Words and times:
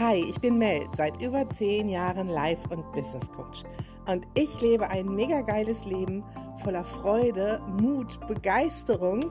Hi, 0.00 0.14
ich 0.14 0.40
bin 0.40 0.58
Mel, 0.58 0.86
seit 0.96 1.20
über 1.20 1.48
zehn 1.48 1.88
Jahren 1.88 2.28
Life- 2.28 2.68
und 2.68 2.92
Business 2.92 3.28
Coach. 3.32 3.64
Und 4.06 4.28
ich 4.34 4.60
lebe 4.60 4.88
ein 4.88 5.12
mega 5.12 5.40
geiles 5.40 5.84
Leben 5.84 6.22
voller 6.62 6.84
Freude, 6.84 7.60
Mut, 7.80 8.24
Begeisterung 8.28 9.24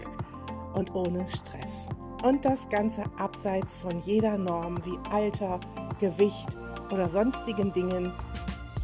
und 0.74 0.94
ohne 0.94 1.26
Stress. 1.30 1.88
Und 2.22 2.44
das 2.44 2.68
Ganze 2.68 3.06
abseits 3.18 3.78
von 3.78 3.98
jeder 4.00 4.38
Norm 4.38 4.84
wie 4.84 4.98
Alter, 5.10 5.62
Gewicht 6.02 6.58
oder 6.92 7.08
sonstigen 7.08 7.72
Dingen, 7.72 8.12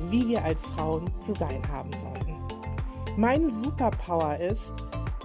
wie 0.10 0.30
wir 0.30 0.42
als 0.42 0.66
Frauen 0.68 1.12
zu 1.20 1.34
sein 1.34 1.62
haben 1.70 1.92
sollten. 2.02 2.38
Meine 3.18 3.50
Superpower 3.50 4.38
ist, 4.38 4.74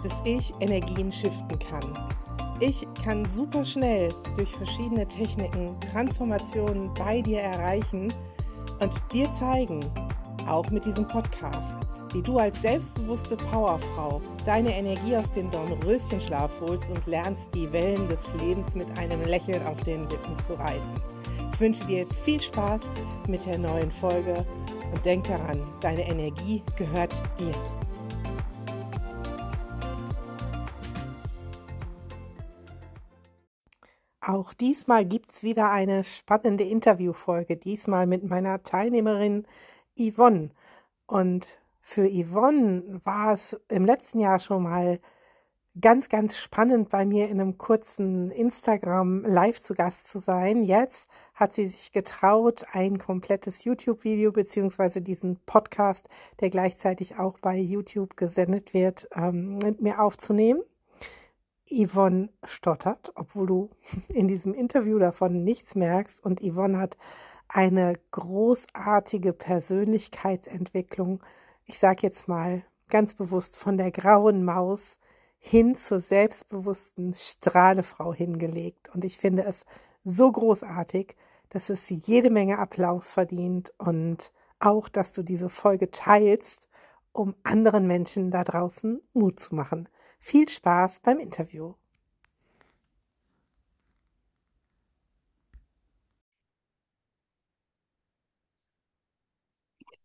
dass 0.03 0.21
ich 0.25 0.53
Energien 0.59 1.13
shiften 1.13 1.61
kann. 1.61 2.09
Ich 2.59 2.88
kann 3.09 3.25
super 3.25 3.65
schnell 3.65 4.13
durch 4.37 4.51
verschiedene 4.55 5.09
Techniken 5.09 5.75
Transformationen 5.81 6.93
bei 6.93 7.23
dir 7.23 7.41
erreichen 7.41 8.13
und 8.81 8.93
dir 9.15 9.33
zeigen, 9.33 9.81
auch 10.47 10.69
mit 10.69 10.85
diesem 10.85 11.09
Podcast, 11.09 11.75
wie 12.13 12.21
du 12.21 12.37
als 12.37 12.61
selbstbewusste 12.61 13.39
Powerfrau 13.39 14.21
deine 14.45 14.77
Energie 14.77 15.17
aus 15.17 15.33
dem 15.33 15.51
Dornröschenschlaf 15.51 16.51
holst 16.61 16.91
und 16.91 17.07
lernst, 17.07 17.55
die 17.55 17.73
Wellen 17.73 18.07
des 18.09 18.21
Lebens 18.43 18.75
mit 18.75 18.99
einem 18.99 19.23
Lächeln 19.23 19.67
auf 19.67 19.81
den 19.85 20.01
Lippen 20.11 20.39
zu 20.43 20.53
reiten. 20.59 21.01
Ich 21.51 21.61
wünsche 21.61 21.87
dir 21.87 22.05
viel 22.27 22.43
Spaß 22.43 22.83
mit 23.27 23.47
der 23.47 23.57
neuen 23.57 23.91
Folge 23.91 24.45
und 24.93 25.03
denk 25.07 25.25
daran, 25.25 25.63
deine 25.81 26.07
Energie 26.07 26.63
gehört 26.77 27.15
dir. 27.39 27.55
Auch 34.29 34.53
diesmal 34.53 35.07
gibt 35.07 35.33
es 35.33 35.43
wieder 35.43 35.71
eine 35.71 36.05
spannende 36.05 36.63
Interviewfolge, 36.63 37.57
diesmal 37.57 38.07
mit 38.07 38.29
meiner 38.29 38.63
Teilnehmerin 38.63 39.47
Yvonne. 39.99 40.51
Und 41.07 41.59
für 41.81 42.07
Yvonne 42.07 43.01
war 43.05 43.33
es 43.33 43.59
im 43.71 43.87
letzten 43.87 44.21
Jahr 44.21 44.39
schon 44.39 44.65
mal 44.65 45.01
ganz, 45.81 46.11
ganz 46.11 46.37
spannend, 46.37 46.91
bei 46.91 47.07
mir 47.07 47.31
in 47.31 47.41
einem 47.41 47.57
kurzen 47.57 48.31
Instagram 48.31 49.25
live 49.25 49.63
zu 49.63 49.73
Gast 49.73 50.09
zu 50.09 50.19
sein. 50.19 50.63
Jetzt 50.63 51.09
hat 51.33 51.55
sie 51.55 51.69
sich 51.69 51.93
getraut, 51.93 52.67
ein 52.73 52.99
komplettes 52.99 53.65
YouTube-Video 53.65 54.31
beziehungsweise 54.31 55.01
diesen 55.01 55.39
Podcast, 55.47 56.07
der 56.41 56.51
gleichzeitig 56.51 57.17
auch 57.17 57.39
bei 57.39 57.57
YouTube 57.57 58.15
gesendet 58.19 58.75
wird, 58.75 59.09
ähm, 59.15 59.57
mit 59.57 59.81
mir 59.81 60.03
aufzunehmen. 60.03 60.61
Yvonne 61.71 62.31
stottert, 62.45 63.13
obwohl 63.15 63.47
du 63.47 63.71
in 64.09 64.29
diesem 64.29 64.55
Interview 64.55 64.99
davon 64.99 65.45
nichts 65.45 65.75
merkst. 65.75 66.25
Und 66.25 66.41
Yvonne 66.41 66.79
hat 66.79 66.97
eine 67.49 67.95
großartige 68.11 69.33
Persönlichkeitsentwicklung. 69.33 71.23
Ich 71.65 71.79
sage 71.79 72.01
jetzt 72.03 72.29
mal 72.29 72.63
ganz 72.91 73.15
bewusst 73.15 73.59
von 73.59 73.77
der 73.77 73.91
grauen 73.91 74.45
Maus 74.45 74.99
hin 75.39 75.77
zur 75.77 76.01
selbstbewussten 76.01 77.15
Strahlefrau 77.15 78.13
hingelegt. 78.13 78.91
Und 78.95 79.05
ich 79.05 79.19
finde 79.19 79.45
es 79.45 79.65
so 80.05 80.31
großartig, 80.31 81.17
dass 81.51 81.71
es 81.71 81.89
jede 81.89 82.31
Menge 82.31 82.59
Applaus 82.59 83.13
verdient 83.13 83.73
und 83.79 84.33
auch, 84.59 84.89
dass 84.89 85.13
du 85.13 85.23
diese 85.23 85.49
Folge 85.49 85.91
teilst, 85.91 86.69
um 87.13 87.35
anderen 87.43 87.87
Menschen 87.87 88.31
da 88.31 88.45
draußen 88.45 89.01
Mut 89.13 89.41
zu 89.41 89.55
machen. 89.55 89.89
Viel 90.21 90.49
Spaß 90.49 91.01
beim 91.01 91.19
Interview. 91.21 91.75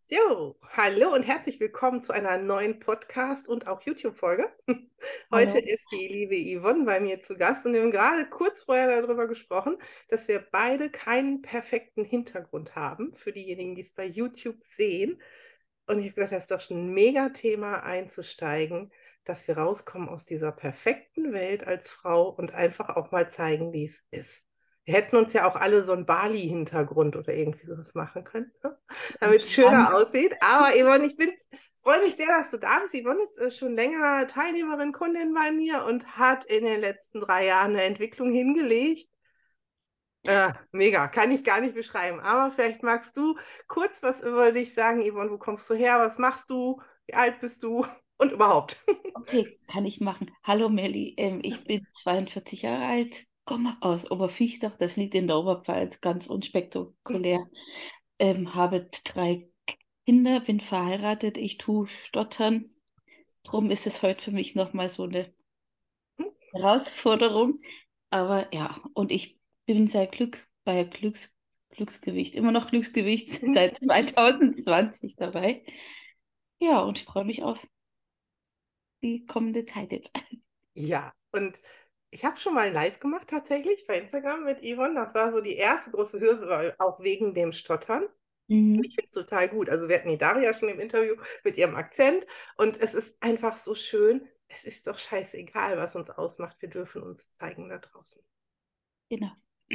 So, 0.09 0.57
hallo 0.77 1.13
und 1.13 1.23
herzlich 1.23 1.59
willkommen 1.59 2.03
zu 2.03 2.13
einer 2.13 2.37
neuen 2.37 2.79
Podcast- 2.79 3.47
und 3.47 3.67
auch 3.67 3.81
YouTube-Folge. 3.81 4.51
Heute 5.31 5.53
hallo. 5.53 5.65
ist 5.65 5.85
die 5.91 6.07
liebe 6.07 6.59
Yvonne 6.59 6.85
bei 6.85 6.99
mir 6.99 7.21
zu 7.21 7.35
Gast 7.35 7.65
und 7.65 7.73
wir 7.73 7.81
haben 7.81 7.91
gerade 7.91 8.29
kurz 8.29 8.61
vorher 8.63 9.01
darüber 9.01 9.27
gesprochen, 9.27 9.77
dass 10.09 10.27
wir 10.27 10.39
beide 10.39 10.89
keinen 10.91 11.41
perfekten 11.41 12.05
Hintergrund 12.05 12.75
haben 12.75 13.15
für 13.15 13.31
diejenigen, 13.31 13.75
die 13.75 13.81
es 13.81 13.91
bei 13.91 14.05
YouTube 14.05 14.63
sehen. 14.63 15.19
Und 15.87 15.99
ich 15.99 16.11
habe 16.11 16.15
gesagt, 16.15 16.33
das 16.33 16.43
ist 16.43 16.51
doch 16.51 16.61
schon 16.61 16.89
ein 16.89 16.93
mega 16.93 17.29
Thema 17.29 17.81
einzusteigen 17.83 18.91
dass 19.25 19.47
wir 19.47 19.57
rauskommen 19.57 20.09
aus 20.09 20.25
dieser 20.25 20.51
perfekten 20.51 21.33
Welt 21.33 21.65
als 21.65 21.91
Frau 21.91 22.29
und 22.29 22.53
einfach 22.53 22.89
auch 22.89 23.11
mal 23.11 23.29
zeigen, 23.29 23.71
wie 23.73 23.85
es 23.85 24.05
ist. 24.11 24.43
Wir 24.85 24.95
hätten 24.95 25.15
uns 25.15 25.31
ja 25.31 25.47
auch 25.47 25.55
alle 25.55 25.83
so 25.83 25.93
einen 25.93 26.05
Bali-Hintergrund 26.05 27.15
oder 27.15 27.33
irgendwie 27.33 27.65
sowas 27.65 27.93
machen 27.95 28.23
können, 28.25 28.51
ne? 28.63 28.77
damit 29.19 29.43
es 29.43 29.51
schöner 29.51 29.95
aussieht. 29.95 30.35
Aber 30.41 30.71
Yvonne, 30.75 31.05
ich 31.05 31.15
bin, 31.15 31.31
freue 31.81 32.01
mich 32.01 32.15
sehr, 32.15 32.27
dass 32.27 32.51
du 32.51 32.57
da 32.57 32.79
bist. 32.79 32.93
Yvonne 32.93 33.23
ist 33.23 33.37
äh, 33.37 33.51
schon 33.51 33.75
länger 33.75 34.27
Teilnehmerin, 34.27 34.91
Kundin 34.91 35.33
bei 35.33 35.51
mir 35.51 35.85
und 35.85 36.05
hat 36.17 36.43
in 36.45 36.65
den 36.65 36.81
letzten 36.81 37.21
drei 37.21 37.45
Jahren 37.45 37.71
eine 37.71 37.83
Entwicklung 37.83 38.33
hingelegt. 38.33 39.09
Äh, 40.23 40.53
mega, 40.71 41.07
kann 41.07 41.31
ich 41.31 41.43
gar 41.43 41.61
nicht 41.61 41.75
beschreiben. 41.75 42.19
Aber 42.19 42.53
vielleicht 42.53 42.83
magst 42.83 43.15
du 43.15 43.37
kurz 43.67 44.03
was 44.03 44.21
über 44.21 44.51
dich 44.51 44.73
sagen, 44.73 45.01
Yvonne. 45.01 45.31
Wo 45.31 45.37
kommst 45.37 45.69
du 45.69 45.75
her? 45.75 45.99
Was 45.99 46.17
machst 46.17 46.49
du? 46.49 46.81
Wie 47.05 47.13
alt 47.13 47.39
bist 47.39 47.63
du? 47.63 47.85
Und 48.17 48.31
überhaupt. 48.31 48.77
Okay, 49.15 49.57
kann 49.67 49.85
ich 49.85 50.01
machen. 50.01 50.31
Hallo 50.43 50.67
Melli, 50.67 51.13
ähm, 51.15 51.39
ich 51.43 51.63
bin 51.63 51.87
42 51.93 52.63
Jahre 52.63 52.83
alt, 52.83 53.25
komme 53.45 53.77
aus 53.79 54.11
Oberfichtach, 54.11 54.75
das 54.75 54.97
liegt 54.97 55.15
in 55.15 55.27
der 55.27 55.37
Oberpfalz, 55.37 56.01
ganz 56.01 56.27
unspektakulär. 56.27 57.47
Ähm, 58.19 58.53
habe 58.53 58.89
drei 59.05 59.47
Kinder, 60.05 60.41
bin 60.41 60.59
verheiratet, 60.59 61.37
ich 61.37 61.57
tue 61.57 61.87
Stottern. 61.87 62.71
Drum 63.43 63.71
ist 63.71 63.87
es 63.87 64.01
heute 64.01 64.21
für 64.21 64.31
mich 64.31 64.55
nochmal 64.55 64.89
so 64.89 65.03
eine 65.03 65.33
Herausforderung. 66.51 67.61
Aber 68.09 68.53
ja, 68.53 68.79
und 68.93 69.11
ich 69.11 69.39
bin 69.65 69.87
seit 69.87 70.11
Glücks, 70.11 70.45
bei 70.65 70.83
Glücks, 70.83 71.33
Glücksgewicht, 71.69 72.35
immer 72.35 72.51
noch 72.51 72.69
Glücksgewicht 72.69 73.41
seit 73.53 73.83
2020 73.83 75.15
dabei. 75.15 75.63
Ja, 76.59 76.81
und 76.81 76.99
ich 76.99 77.05
freue 77.05 77.25
mich 77.25 77.43
auf 77.43 77.65
die 79.03 79.25
kommende 79.25 79.65
Zeit 79.65 79.91
jetzt. 79.91 80.11
Ja, 80.75 81.13
und 81.31 81.59
ich 82.09 82.25
habe 82.25 82.37
schon 82.37 82.55
mal 82.55 82.71
live 82.71 82.99
gemacht 82.99 83.27
tatsächlich 83.29 83.85
bei 83.85 83.99
Instagram 83.99 84.43
mit 84.43 84.61
Yvonne. 84.61 84.95
Das 84.95 85.13
war 85.13 85.31
so 85.31 85.39
die 85.39 85.55
erste 85.55 85.91
große 85.91 86.19
Hürde, 86.19 86.75
auch 86.79 86.99
wegen 86.99 87.35
dem 87.35 87.53
Stottern. 87.53 88.07
Mhm. 88.47 88.83
Ich 88.83 88.95
finde 88.95 89.05
es 89.05 89.11
total 89.11 89.49
gut. 89.49 89.69
Also 89.69 89.87
wir 89.87 89.97
hatten 89.97 90.09
die 90.09 90.17
Daria 90.17 90.53
schon 90.53 90.69
im 90.69 90.79
Interview 90.79 91.15
mit 91.43 91.57
ihrem 91.57 91.75
Akzent 91.75 92.25
und 92.57 92.77
es 92.81 92.93
ist 92.93 93.21
einfach 93.21 93.57
so 93.57 93.75
schön. 93.75 94.27
Es 94.47 94.63
ist 94.63 94.87
doch 94.87 94.97
scheißegal, 94.99 95.77
was 95.77 95.95
uns 95.95 96.09
ausmacht. 96.09 96.57
Wir 96.59 96.69
dürfen 96.69 97.03
uns 97.03 97.31
zeigen 97.33 97.69
da 97.69 97.79
draußen. 97.79 98.21
Genau. 99.09 99.31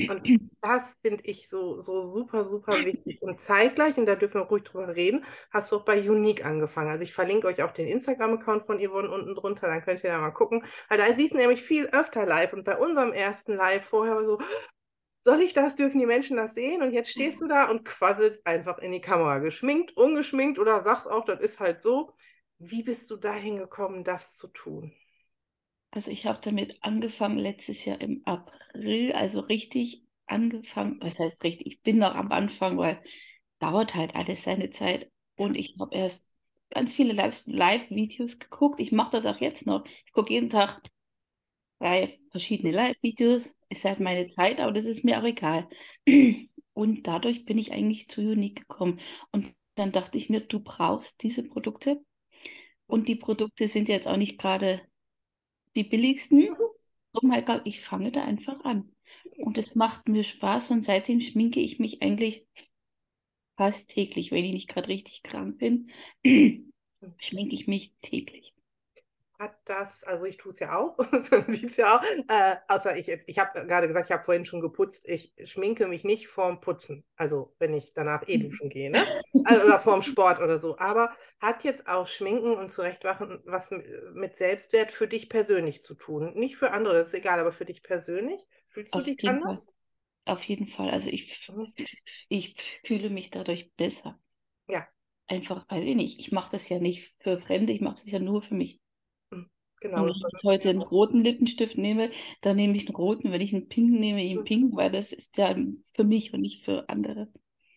Und 0.06 0.22
das 0.62 0.96
finde 1.02 1.24
ich 1.24 1.48
so, 1.48 1.80
so 1.80 2.06
super, 2.06 2.44
super 2.44 2.84
wichtig. 2.84 3.22
Und 3.22 3.40
zeitgleich, 3.40 3.96
und 3.96 4.06
da 4.06 4.14
dürfen 4.16 4.40
wir 4.40 4.46
ruhig 4.46 4.64
drüber 4.64 4.94
reden, 4.94 5.24
hast 5.50 5.72
du 5.72 5.76
auch 5.76 5.84
bei 5.84 5.98
Unique 6.08 6.44
angefangen. 6.44 6.90
Also 6.90 7.02
ich 7.02 7.12
verlinke 7.12 7.46
euch 7.46 7.62
auch 7.62 7.72
den 7.72 7.88
Instagram-Account 7.88 8.66
von 8.66 8.78
Yvonne 8.78 9.10
unten 9.10 9.34
drunter, 9.34 9.66
dann 9.68 9.82
könnt 9.82 10.04
ihr 10.04 10.10
da 10.10 10.18
mal 10.18 10.30
gucken. 10.30 10.64
Weil 10.88 10.98
da 10.98 11.14
siehst 11.14 11.32
du 11.32 11.38
nämlich 11.38 11.62
viel 11.62 11.86
öfter 11.86 12.26
live. 12.26 12.52
Und 12.52 12.64
bei 12.64 12.76
unserem 12.76 13.12
ersten 13.12 13.54
Live 13.54 13.86
vorher 13.86 14.16
war 14.16 14.24
so, 14.24 14.38
soll 15.20 15.42
ich 15.42 15.52
das, 15.52 15.76
dürfen 15.76 15.98
die 15.98 16.06
Menschen 16.06 16.36
das 16.36 16.54
sehen? 16.54 16.82
Und 16.82 16.92
jetzt 16.92 17.10
stehst 17.10 17.40
du 17.40 17.48
da 17.48 17.68
und 17.70 17.84
quasselst 17.84 18.46
einfach 18.46 18.78
in 18.78 18.92
die 18.92 19.00
Kamera. 19.00 19.38
Geschminkt, 19.38 19.96
ungeschminkt 19.96 20.58
oder 20.58 20.82
sagst 20.82 21.08
auch, 21.08 21.24
das 21.24 21.40
ist 21.40 21.60
halt 21.60 21.82
so. 21.82 22.12
Wie 22.58 22.82
bist 22.82 23.10
du 23.10 23.16
dahin 23.16 23.56
gekommen, 23.56 24.04
das 24.04 24.34
zu 24.34 24.48
tun? 24.48 24.92
Also 25.90 26.10
ich 26.10 26.26
habe 26.26 26.38
damit 26.42 26.78
angefangen 26.82 27.38
letztes 27.38 27.84
Jahr 27.84 28.00
im 28.00 28.22
April, 28.26 29.12
also 29.12 29.40
richtig 29.40 30.04
angefangen, 30.26 30.98
was 31.00 31.18
heißt 31.18 31.42
richtig, 31.42 31.66
ich 31.66 31.82
bin 31.82 31.98
noch 31.98 32.14
am 32.14 32.30
Anfang, 32.32 32.76
weil 32.78 33.02
dauert 33.58 33.94
halt 33.94 34.14
alles 34.14 34.44
seine 34.44 34.70
Zeit 34.70 35.10
und 35.36 35.56
ich 35.56 35.76
habe 35.80 35.94
erst 35.96 36.22
ganz 36.70 36.92
viele 36.92 37.12
Live-Videos 37.14 38.38
geguckt. 38.38 38.80
Ich 38.80 38.92
mache 38.92 39.12
das 39.12 39.26
auch 39.26 39.40
jetzt 39.40 39.66
noch. 39.66 39.84
Ich 40.06 40.12
gucke 40.12 40.32
jeden 40.32 40.50
Tag 40.50 40.80
drei 41.80 42.18
verschiedene 42.30 42.72
Live-Videos. 42.72 43.42
Ist 43.70 43.84
halt 43.84 44.00
meine 44.00 44.30
Zeit, 44.30 44.60
aber 44.60 44.72
das 44.72 44.84
ist 44.86 45.04
mir 45.04 45.18
auch 45.20 45.24
egal. 45.24 45.68
Und 46.74 47.06
dadurch 47.06 47.44
bin 47.44 47.58
ich 47.58 47.72
eigentlich 47.72 48.08
zu 48.08 48.20
Unique 48.20 48.60
gekommen. 48.60 49.00
Und 49.32 49.52
dann 49.74 49.92
dachte 49.92 50.18
ich 50.18 50.30
mir, 50.30 50.40
du 50.40 50.60
brauchst 50.60 51.22
diese 51.22 51.42
Produkte. 51.42 52.00
Und 52.86 53.08
die 53.08 53.16
Produkte 53.16 53.68
sind 53.68 53.88
jetzt 53.88 54.08
auch 54.08 54.16
nicht 54.16 54.38
gerade 54.38 54.82
die 55.74 55.84
billigsten. 55.84 56.48
Oh 57.12 57.20
mein 57.22 57.44
Gott, 57.44 57.62
ich 57.64 57.80
fange 57.80 58.12
da 58.12 58.24
einfach 58.24 58.64
an. 58.64 58.92
Und 59.38 59.58
es 59.58 59.74
macht 59.74 60.08
mir 60.08 60.24
Spaß 60.24 60.70
und 60.70 60.84
seitdem 60.84 61.20
schminke 61.20 61.60
ich 61.60 61.78
mich 61.78 62.02
eigentlich 62.02 62.46
fast 63.58 63.90
täglich, 63.90 64.30
wenn 64.30 64.44
ich 64.44 64.52
nicht 64.52 64.68
gerade 64.68 64.88
richtig 64.88 65.22
krank 65.22 65.58
bin, 65.58 65.90
schminke 67.18 67.54
ich 67.54 67.66
mich 67.66 67.94
täglich. 68.02 68.54
Hat 69.38 69.56
das, 69.66 70.02
also 70.04 70.24
ich 70.24 70.36
tue 70.36 70.52
es 70.52 70.58
ja 70.58 70.76
auch, 70.76 70.98
man 71.30 71.52
sieht 71.52 71.70
es 71.70 71.76
ja 71.76 71.96
auch, 71.98 72.02
äh, 72.28 72.56
außer 72.68 72.96
ich 72.96 73.08
ich 73.26 73.38
habe 73.38 73.66
gerade 73.66 73.86
gesagt, 73.86 74.06
ich 74.06 74.12
habe 74.12 74.24
vorhin 74.24 74.46
schon 74.46 74.60
geputzt, 74.60 75.08
ich 75.08 75.32
schminke 75.44 75.86
mich 75.86 76.04
nicht 76.04 76.28
vorm 76.28 76.60
Putzen, 76.60 77.04
also 77.16 77.54
wenn 77.58 77.74
ich 77.74 77.92
danach 77.94 78.26
eh 78.28 78.38
duschen 78.38 78.68
gehe, 78.70 78.90
ne? 78.90 79.08
Also, 79.44 79.62
oder 79.64 79.78
vorm 79.78 80.02
Sport 80.02 80.40
oder 80.40 80.58
so, 80.58 80.78
aber 80.78 81.12
hat 81.40 81.64
jetzt 81.64 81.86
auch 81.86 82.08
Schminken 82.08 82.52
und 82.56 82.70
Zurechtwachen 82.70 83.40
was 83.46 83.70
mit 84.12 84.36
Selbstwert 84.36 84.92
für 84.92 85.08
dich 85.08 85.28
persönlich 85.30 85.82
zu 85.82 85.94
tun, 85.94 86.34
nicht 86.34 86.56
für 86.56 86.72
andere, 86.72 86.94
das 86.94 87.08
ist 87.08 87.14
egal, 87.14 87.40
aber 87.40 87.52
für 87.52 87.64
dich 87.64 87.82
persönlich, 87.82 88.40
fühlst 88.68 88.96
du 88.96 89.00
Auf 89.00 89.02
dich 89.02 89.26
anders? 89.26 89.42
Fall. 89.42 89.62
Auf 90.26 90.44
jeden 90.44 90.68
Fall. 90.68 90.90
Also 90.90 91.10
ich, 91.10 91.40
Mhm. 91.48 91.88
ich 92.28 92.56
fühle 92.84 93.10
mich 93.10 93.30
dadurch 93.30 93.72
besser. 93.76 94.18
Ja, 94.66 94.88
Einfach, 95.26 95.64
weiß 95.70 95.84
ich 95.86 95.96
nicht. 95.96 96.18
Ich 96.20 96.32
mache 96.32 96.50
das 96.52 96.68
ja 96.68 96.78
nicht 96.78 97.14
für 97.20 97.40
Fremde, 97.40 97.72
ich 97.72 97.80
mache 97.80 97.94
das 97.96 98.10
ja 98.10 98.18
nur 98.18 98.42
für 98.42 98.54
mich. 98.54 98.78
Mhm. 99.80 99.90
genau, 99.90 100.06
wenn 100.06 100.30
ich 100.32 100.42
heute 100.44 100.70
einen 100.70 100.82
roten 100.82 101.22
Lippenstift 101.24 101.76
nehme, 101.78 102.10
dann 102.42 102.56
nehme 102.56 102.76
ich 102.76 102.86
einen 102.88 102.96
roten. 102.96 103.32
Wenn 103.32 103.40
ich 103.40 103.54
einen 103.54 103.68
pinken 103.68 104.00
nehme, 104.00 104.20
einen 104.20 104.42
Mhm. 104.42 104.44
pinken, 104.44 104.76
weil 104.76 104.90
das 104.92 105.12
ist 105.12 105.36
ja 105.38 105.54
für 105.94 106.04
mich 106.04 106.32
und 106.34 106.40
nicht 106.42 106.64
für 106.64 106.88
andere. 106.88 107.28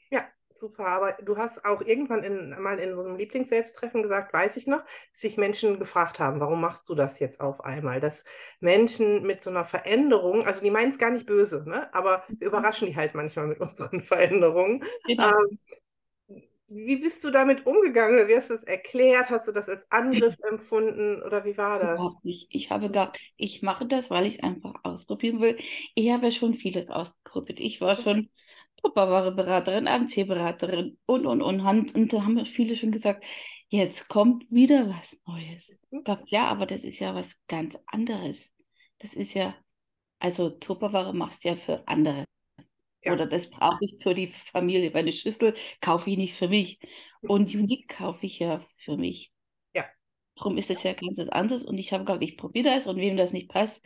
Ja, 0.09 0.25
super. 0.53 0.85
Aber 0.87 1.13
du 1.23 1.37
hast 1.37 1.63
auch 1.65 1.81
irgendwann 1.81 2.23
in, 2.23 2.49
mal 2.61 2.79
in 2.79 2.95
so 2.95 3.03
einem 3.03 3.15
Lieblingsselbsttreffen 3.17 4.03
gesagt, 4.03 4.33
weiß 4.33 4.57
ich 4.57 4.67
noch, 4.67 4.81
dass 5.11 5.21
sich 5.21 5.37
Menschen 5.37 5.79
gefragt 5.79 6.19
haben, 6.19 6.39
warum 6.39 6.59
machst 6.61 6.89
du 6.89 6.95
das 6.95 7.19
jetzt 7.19 7.39
auf 7.41 7.63
einmal? 7.63 8.01
Dass 8.01 8.25
Menschen 8.59 9.23
mit 9.23 9.41
so 9.41 9.49
einer 9.49 9.65
Veränderung, 9.65 10.45
also 10.45 10.61
die 10.61 10.71
meinen 10.71 10.91
es 10.91 10.97
gar 10.99 11.11
nicht 11.11 11.25
böse, 11.25 11.63
ne? 11.67 11.93
Aber 11.93 12.23
wir 12.39 12.47
überraschen 12.47 12.87
die 12.87 12.95
halt 12.95 13.15
manchmal 13.15 13.47
mit 13.47 13.59
unseren 13.59 14.01
Veränderungen. 14.03 14.83
Genau. 15.05 15.35
Ähm, 15.39 15.59
wie 16.73 16.95
bist 16.95 17.23
du 17.23 17.31
damit 17.31 17.65
umgegangen? 17.65 18.27
Wie 18.27 18.35
hast 18.35 18.49
du 18.49 18.53
es 18.53 18.63
erklärt? 18.63 19.29
Hast 19.29 19.47
du 19.47 19.51
das 19.51 19.67
als 19.67 19.89
Angriff 19.91 20.35
empfunden? 20.49 21.21
Oder 21.21 21.43
wie 21.43 21.57
war 21.57 21.79
das? 21.79 21.95
Überhaupt 21.95 22.23
nicht. 22.23 22.47
Ich 22.51 22.71
habe 22.71 22.89
gar, 22.89 23.11
ich 23.35 23.61
mache 23.61 23.85
das, 23.85 24.09
weil 24.09 24.25
ich 24.25 24.35
es 24.35 24.43
einfach 24.43 24.75
ausprobieren 24.83 25.41
will. 25.41 25.57
Ich 25.95 26.11
habe 26.11 26.25
ja 26.25 26.31
schon 26.31 26.53
vieles 26.53 26.89
ausprobiert. 26.89 27.59
Ich 27.59 27.81
war 27.81 27.97
schon 27.97 28.29
Tupperware-Beraterin, 28.77 29.87
Anziehberaterin 29.87 30.97
und, 31.05 31.25
und, 31.25 31.41
und. 31.41 31.95
Und 31.95 32.13
da 32.13 32.23
haben 32.23 32.45
viele 32.45 32.75
schon 32.77 32.91
gesagt, 32.91 33.25
jetzt 33.67 34.07
kommt 34.07 34.45
wieder 34.49 34.89
was 34.89 35.19
Neues. 35.27 35.75
Ich 35.89 36.07
hab, 36.07 36.27
ja, 36.29 36.45
aber 36.45 36.65
das 36.65 36.83
ist 36.83 36.99
ja 36.99 37.13
was 37.13 37.35
ganz 37.47 37.77
anderes. 37.85 38.49
Das 38.99 39.13
ist 39.13 39.33
ja, 39.33 39.55
also 40.19 40.49
Tupperware 40.49 41.13
machst 41.13 41.43
du 41.43 41.49
ja 41.49 41.55
für 41.57 41.85
andere. 41.87 42.25
Ja. 43.03 43.13
Oder 43.13 43.25
das 43.25 43.49
brauche 43.49 43.83
ich 43.83 44.01
für 44.01 44.13
die 44.13 44.27
Familie. 44.27 44.93
Weil 44.93 45.01
eine 45.01 45.11
Schüssel 45.11 45.55
kaufe 45.81 46.09
ich 46.09 46.17
nicht 46.17 46.35
für 46.35 46.47
mich. 46.47 46.79
Und 47.21 47.53
Unique 47.53 47.87
kaufe 47.89 48.25
ich 48.25 48.39
ja 48.39 48.65
für 48.77 48.97
mich. 48.97 49.31
Ja. 49.73 49.85
Darum 50.35 50.57
ist 50.57 50.69
es 50.69 50.83
ja 50.83 50.93
ganz 50.93 51.17
was 51.17 51.29
anderes. 51.29 51.63
Und 51.63 51.77
ich 51.77 51.93
habe 51.93 52.05
gesagt, 52.05 52.23
ich 52.23 52.37
probiere 52.37 52.69
das 52.75 52.87
und 52.87 52.97
wem 52.97 53.17
das 53.17 53.31
nicht 53.31 53.49
passt, 53.49 53.81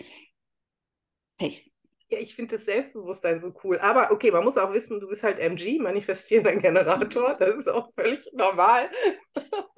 Pech. 1.37 1.71
Ja, 2.07 2.19
ich 2.19 2.35
finde 2.35 2.55
das 2.55 2.65
Selbstbewusstsein 2.65 3.41
so 3.41 3.51
cool. 3.63 3.79
Aber 3.79 4.11
okay, 4.11 4.29
man 4.31 4.43
muss 4.43 4.57
auch 4.57 4.71
wissen, 4.73 4.99
du 4.99 5.07
bist 5.07 5.23
halt 5.23 5.39
MG, 5.39 5.79
manifestierender 5.79 6.55
Generator. 6.61 7.35
Das 7.39 7.55
ist 7.55 7.67
auch 7.67 7.91
völlig 7.95 8.31
normal. 8.33 8.89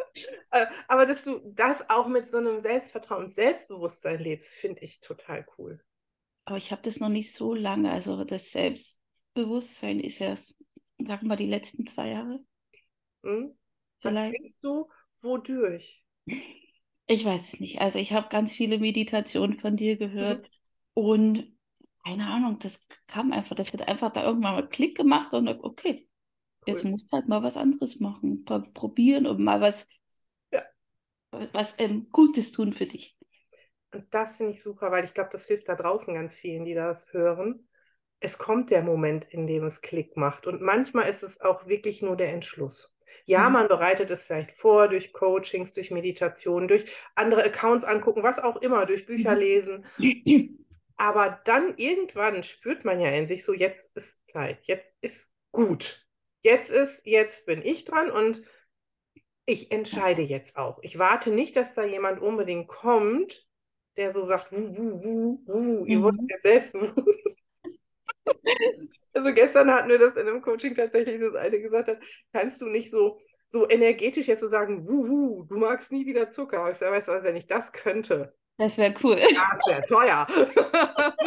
Äh, 0.50 0.66
Aber 0.88 1.06
dass 1.06 1.24
du 1.24 1.40
das 1.46 1.88
auch 1.92 2.08
mit 2.08 2.32
so 2.32 2.38
einem 2.40 2.60
Selbstvertrauen 2.60 3.26
und 3.26 3.34
Selbstbewusstsein 3.36 4.20
lebst, 4.20 4.56
finde 4.56 4.82
ich 4.84 5.00
total 5.00 5.46
cool. 5.60 5.80
Aber 6.46 6.58
ich 6.58 6.72
habe 6.72 6.82
das 6.82 7.00
noch 7.00 7.10
nicht 7.10 7.34
so 7.34 7.54
lange. 7.54 7.92
Also 7.92 8.24
das 8.24 8.52
Selbstbewusstsein 9.38 10.00
ist 10.00 10.20
erst, 10.22 10.56
sagen 11.00 11.28
wir 11.28 11.36
die 11.38 11.46
letzten 11.48 11.88
zwei 11.88 12.10
Jahre 12.10 12.44
Hm? 13.24 13.56
Was 14.02 14.26
vielleicht. 14.26 14.28
denkst 14.28 14.56
du, 14.62 14.90
wodurch? 15.22 16.04
Ich 17.08 17.24
weiß 17.26 17.54
es 17.54 17.60
nicht. 17.60 17.80
Also 17.82 18.00
ich 18.00 18.12
habe 18.14 18.28
ganz 18.30 18.54
viele 18.54 18.80
Meditationen 18.80 19.60
von 19.60 19.76
dir 19.78 19.98
Mhm. 20.20 20.38
gehört 20.38 20.50
und 20.94 21.56
keine 22.04 22.28
Ahnung, 22.28 22.60
das 22.60 22.86
kam 23.08 23.32
einfach, 23.34 23.56
das 23.56 23.74
hat 23.74 23.88
einfach 23.88 24.12
da 24.14 24.24
irgendwann 24.24 24.54
mal 24.56 24.70
Klick 24.70 24.96
gemacht 24.98 25.34
und 25.34 25.48
okay, 25.50 26.08
jetzt 26.66 26.84
Cool. 26.84 26.86
musst 26.86 27.08
du 27.08 27.12
halt 27.18 27.28
mal 27.30 27.44
was 27.44 27.58
anderes 27.58 28.00
machen, 28.02 28.46
Pro- 28.46 28.62
probieren 28.74 29.28
und 29.28 29.42
mal 29.44 29.62
was, 29.62 29.88
Ja. 30.52 30.68
was 31.54 31.74
ähm, 31.78 32.10
Gutes 32.12 32.52
tun 32.52 32.74
für 32.74 32.86
dich. 32.86 33.16
Und 33.92 34.14
das 34.14 34.38
finde 34.38 34.54
ich 34.54 34.64
super, 34.64 34.92
weil 34.92 35.04
ich 35.06 35.14
glaube, 35.14 35.30
das 35.32 35.46
hilft 35.48 35.68
da 35.70 35.76
draußen 35.76 36.14
ganz 36.14 36.38
vielen, 36.40 36.64
die 36.66 36.74
das 36.74 37.12
hören. 37.14 37.67
Es 38.20 38.38
kommt 38.38 38.72
der 38.72 38.82
Moment, 38.84 39.26
in 39.30 39.48
dem 39.48 39.66
es 39.66 39.82
Klick 39.82 40.18
macht. 40.18 40.48
Und 40.48 40.62
manchmal 40.62 41.10
ist 41.10 41.24
es 41.24 41.42
auch 41.42 41.68
wirklich 41.68 42.02
nur 42.02 42.16
der 42.18 42.34
Entschluss. 42.34 42.96
Ja, 43.26 43.50
Mhm. 43.50 43.50
man 43.50 43.68
bereitet 43.68 44.10
es 44.12 44.26
vielleicht 44.26 44.52
vor 44.54 44.88
durch 44.88 45.14
Coachings, 45.14 45.74
durch 45.74 45.92
Meditationen, 45.92 46.68
durch 46.68 46.86
andere 47.16 47.44
Accounts 47.44 47.84
angucken, 47.84 48.24
was 48.24 48.40
auch 48.40 48.58
immer, 48.58 48.86
durch 48.86 49.06
Bücher 49.06 49.36
Mhm. 49.36 49.38
lesen. 49.38 49.86
Aber 50.98 51.42
dann 51.46 51.76
irgendwann 51.78 52.44
spürt 52.44 52.84
man 52.86 53.00
ja 53.00 53.10
in 53.12 53.28
sich 53.28 53.44
so, 53.46 53.54
jetzt 53.54 53.96
ist 53.96 54.28
Zeit, 54.30 54.60
jetzt 54.64 54.94
ist 55.02 55.30
gut. 55.52 56.06
Jetzt 56.42 56.70
ist, 56.72 57.06
jetzt 57.06 57.46
bin 57.46 57.62
ich 57.64 57.86
dran 57.86 58.10
und 58.12 58.44
ich 59.46 59.72
entscheide 59.72 60.22
jetzt 60.22 60.58
auch. 60.58 60.80
Ich 60.82 60.98
warte 61.00 61.32
nicht, 61.32 61.56
dass 61.56 61.74
da 61.74 61.84
jemand 61.86 62.22
unbedingt 62.22 62.68
kommt, 62.68 63.48
der 63.98 64.14
so 64.14 64.26
sagt, 64.26 64.52
wuh, 64.52 64.76
wuh, 64.78 65.04
wuh, 65.04 65.42
wuh, 65.46 65.86
ihr 65.86 66.02
wollt 66.02 66.16
es 66.20 66.28
Mhm. 66.28 66.30
jetzt 66.30 66.44
selbstbewusst. 66.44 67.42
Also 69.14 69.34
gestern 69.34 69.72
hatten 69.72 69.90
wir 69.90 70.00
das 70.00 70.16
in 70.16 70.28
einem 70.28 70.42
Coaching 70.42 70.76
tatsächlich, 70.76 71.20
dass 71.20 71.36
eine 71.36 71.60
gesagt 71.62 71.90
hat, 71.90 72.00
kannst 72.34 72.62
du 72.62 72.68
nicht 72.68 72.92
so, 72.92 73.20
so 73.50 73.68
energetisch 73.70 74.28
jetzt 74.28 74.42
so 74.42 74.48
sagen, 74.48 74.88
wuh, 74.88 75.08
wuh, 75.08 75.44
du 75.46 75.58
magst 75.58 75.92
nie 75.92 76.06
wieder 76.06 76.32
Zucker. 76.32 76.72
Ich 76.72 76.78
sage, 76.78 76.94
weißt 76.96 77.08
du 77.08 77.12
was, 77.14 77.24
wenn 77.24 77.36
ich 77.36 77.48
das 77.48 77.72
könnte, 77.72 78.34
Das 78.58 78.78
wäre 78.78 78.94
cool. 79.04 79.18
das 79.20 79.66
wäre 79.68 79.84
teuer. 79.84 80.28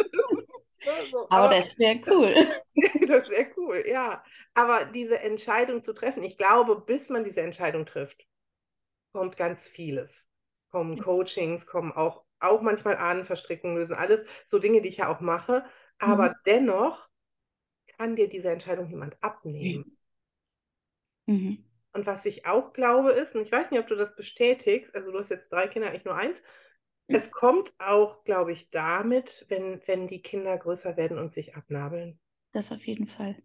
So, 1.11 1.29
Aber 1.29 1.49
aber 1.49 1.49
das 1.49 1.77
wäre 1.77 1.99
cool. 2.07 2.35
das 3.07 3.29
wäre 3.29 3.47
cool, 3.57 3.83
ja. 3.87 4.23
Aber 4.53 4.85
diese 4.85 5.19
Entscheidung 5.19 5.83
zu 5.83 5.93
treffen, 5.93 6.23
ich 6.23 6.37
glaube, 6.37 6.81
bis 6.81 7.09
man 7.09 7.23
diese 7.23 7.41
Entscheidung 7.41 7.85
trifft, 7.85 8.25
kommt 9.13 9.37
ganz 9.37 9.67
vieles. 9.67 10.27
Kommen 10.71 10.99
Coachings, 10.99 11.65
kommen 11.67 11.91
auch, 11.91 12.23
auch 12.39 12.61
manchmal 12.61 12.97
Ahnenverstrickungen 12.97 13.77
lösen, 13.77 13.95
alles 13.95 14.23
so 14.47 14.59
Dinge, 14.59 14.81
die 14.81 14.89
ich 14.89 14.97
ja 14.97 15.09
auch 15.09 15.21
mache. 15.21 15.65
Aber 16.01 16.29
Mhm. 16.29 16.35
dennoch 16.45 17.09
kann 17.97 18.15
dir 18.17 18.29
diese 18.29 18.51
Entscheidung 18.51 18.89
jemand 18.89 19.21
abnehmen. 19.23 19.97
Mhm. 21.27 21.63
Und 21.93 22.05
was 22.05 22.25
ich 22.25 22.45
auch 22.45 22.73
glaube 22.73 23.11
ist, 23.11 23.35
und 23.35 23.41
ich 23.43 23.51
weiß 23.51 23.71
nicht, 23.71 23.79
ob 23.79 23.87
du 23.87 23.95
das 23.95 24.15
bestätigst, 24.15 24.95
also 24.95 25.11
du 25.11 25.19
hast 25.19 25.29
jetzt 25.29 25.51
drei 25.51 25.67
Kinder, 25.67 25.93
ich 25.93 26.05
nur 26.05 26.15
eins, 26.15 26.41
es 27.11 27.31
kommt 27.31 27.73
auch, 27.79 28.23
glaube 28.23 28.53
ich, 28.53 28.69
damit, 28.71 29.45
wenn, 29.49 29.81
wenn 29.87 30.07
die 30.07 30.21
Kinder 30.21 30.57
größer 30.57 30.97
werden 30.97 31.17
und 31.19 31.33
sich 31.33 31.55
abnabeln. 31.55 32.19
Das 32.53 32.71
auf 32.71 32.85
jeden 32.87 33.07
Fall. 33.07 33.41